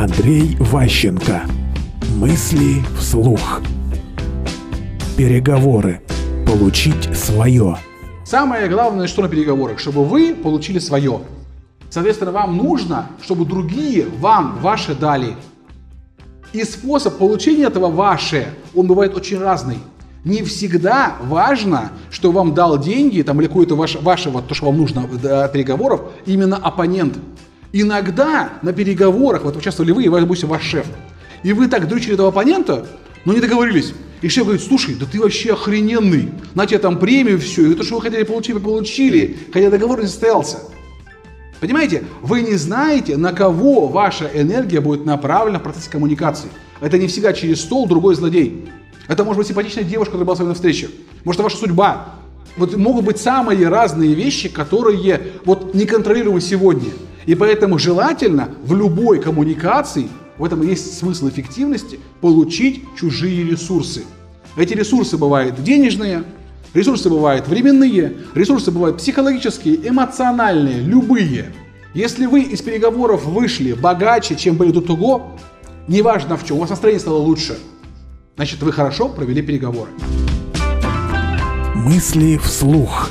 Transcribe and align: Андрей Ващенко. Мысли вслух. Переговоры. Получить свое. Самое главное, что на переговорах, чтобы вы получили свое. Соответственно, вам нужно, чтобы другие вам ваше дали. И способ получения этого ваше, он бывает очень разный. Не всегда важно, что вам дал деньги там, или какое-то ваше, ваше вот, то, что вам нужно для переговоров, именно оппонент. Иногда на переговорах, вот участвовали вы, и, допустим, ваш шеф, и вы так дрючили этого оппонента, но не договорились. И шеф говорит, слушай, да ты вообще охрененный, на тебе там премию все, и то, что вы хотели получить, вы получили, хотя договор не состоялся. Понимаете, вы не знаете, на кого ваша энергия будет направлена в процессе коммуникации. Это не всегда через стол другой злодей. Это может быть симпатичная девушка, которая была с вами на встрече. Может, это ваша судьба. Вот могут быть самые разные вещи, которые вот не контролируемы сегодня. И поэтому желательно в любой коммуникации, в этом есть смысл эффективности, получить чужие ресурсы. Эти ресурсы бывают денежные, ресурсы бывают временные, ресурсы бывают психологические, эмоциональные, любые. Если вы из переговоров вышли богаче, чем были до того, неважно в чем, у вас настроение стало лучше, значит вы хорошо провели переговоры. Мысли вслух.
Андрей 0.00 0.56
Ващенко. 0.58 1.42
Мысли 2.16 2.82
вслух. 2.98 3.60
Переговоры. 5.18 6.00
Получить 6.46 7.14
свое. 7.14 7.76
Самое 8.24 8.66
главное, 8.70 9.08
что 9.08 9.20
на 9.20 9.28
переговорах, 9.28 9.78
чтобы 9.78 10.06
вы 10.06 10.34
получили 10.34 10.78
свое. 10.78 11.20
Соответственно, 11.90 12.32
вам 12.32 12.56
нужно, 12.56 13.08
чтобы 13.20 13.44
другие 13.44 14.06
вам 14.20 14.58
ваше 14.62 14.94
дали. 14.94 15.36
И 16.54 16.64
способ 16.64 17.18
получения 17.18 17.64
этого 17.64 17.90
ваше, 17.90 18.54
он 18.74 18.86
бывает 18.86 19.14
очень 19.14 19.38
разный. 19.38 19.76
Не 20.24 20.42
всегда 20.44 21.16
важно, 21.24 21.92
что 22.10 22.32
вам 22.32 22.54
дал 22.54 22.78
деньги 22.78 23.20
там, 23.20 23.38
или 23.42 23.48
какое-то 23.48 23.76
ваше, 23.76 23.98
ваше 23.98 24.30
вот, 24.30 24.48
то, 24.48 24.54
что 24.54 24.64
вам 24.64 24.78
нужно 24.78 25.06
для 25.06 25.46
переговоров, 25.48 26.00
именно 26.24 26.56
оппонент. 26.56 27.18
Иногда 27.72 28.54
на 28.62 28.72
переговорах, 28.72 29.44
вот 29.44 29.56
участвовали 29.56 29.92
вы, 29.92 30.04
и, 30.04 30.08
допустим, 30.08 30.48
ваш 30.48 30.62
шеф, 30.62 30.86
и 31.42 31.52
вы 31.52 31.68
так 31.68 31.88
дрючили 31.88 32.14
этого 32.14 32.28
оппонента, 32.28 32.86
но 33.24 33.32
не 33.32 33.40
договорились. 33.40 33.92
И 34.22 34.28
шеф 34.28 34.44
говорит, 34.44 34.62
слушай, 34.62 34.94
да 34.94 35.06
ты 35.06 35.20
вообще 35.20 35.52
охрененный, 35.52 36.30
на 36.54 36.66
тебе 36.66 36.78
там 36.78 36.98
премию 36.98 37.38
все, 37.38 37.70
и 37.70 37.74
то, 37.74 37.84
что 37.84 37.96
вы 37.96 38.02
хотели 38.02 38.24
получить, 38.24 38.54
вы 38.54 38.60
получили, 38.60 39.38
хотя 39.52 39.70
договор 39.70 40.00
не 40.00 40.06
состоялся. 40.06 40.58
Понимаете, 41.60 42.04
вы 42.22 42.40
не 42.40 42.54
знаете, 42.54 43.16
на 43.16 43.32
кого 43.32 43.86
ваша 43.86 44.30
энергия 44.34 44.80
будет 44.80 45.04
направлена 45.04 45.58
в 45.58 45.62
процессе 45.62 45.90
коммуникации. 45.90 46.48
Это 46.80 46.98
не 46.98 47.06
всегда 47.06 47.32
через 47.32 47.60
стол 47.60 47.86
другой 47.86 48.14
злодей. 48.14 48.68
Это 49.08 49.24
может 49.24 49.38
быть 49.38 49.48
симпатичная 49.48 49.84
девушка, 49.84 50.12
которая 50.12 50.26
была 50.26 50.36
с 50.36 50.38
вами 50.38 50.48
на 50.48 50.54
встрече. 50.54 50.88
Может, 51.24 51.40
это 51.40 51.44
ваша 51.44 51.56
судьба. 51.58 52.14
Вот 52.56 52.76
могут 52.76 53.04
быть 53.04 53.18
самые 53.18 53.68
разные 53.68 54.14
вещи, 54.14 54.48
которые 54.48 55.20
вот 55.44 55.74
не 55.74 55.84
контролируемы 55.84 56.40
сегодня. 56.40 56.90
И 57.26 57.34
поэтому 57.34 57.78
желательно 57.78 58.50
в 58.62 58.74
любой 58.74 59.20
коммуникации, 59.20 60.08
в 60.38 60.44
этом 60.44 60.62
есть 60.62 60.98
смысл 60.98 61.28
эффективности, 61.28 62.00
получить 62.20 62.84
чужие 62.98 63.44
ресурсы. 63.44 64.04
Эти 64.56 64.74
ресурсы 64.74 65.16
бывают 65.16 65.62
денежные, 65.62 66.24
ресурсы 66.74 67.10
бывают 67.10 67.46
временные, 67.46 68.16
ресурсы 68.34 68.70
бывают 68.70 68.98
психологические, 68.98 69.88
эмоциональные, 69.88 70.80
любые. 70.80 71.52
Если 71.94 72.26
вы 72.26 72.42
из 72.42 72.62
переговоров 72.62 73.26
вышли 73.26 73.72
богаче, 73.72 74.36
чем 74.36 74.56
были 74.56 74.70
до 74.70 74.80
того, 74.80 75.36
неважно 75.88 76.36
в 76.36 76.46
чем, 76.46 76.56
у 76.56 76.60
вас 76.60 76.70
настроение 76.70 77.00
стало 77.00 77.18
лучше, 77.18 77.58
значит 78.36 78.62
вы 78.62 78.72
хорошо 78.72 79.08
провели 79.08 79.42
переговоры. 79.42 79.90
Мысли 81.74 82.38
вслух. 82.38 83.10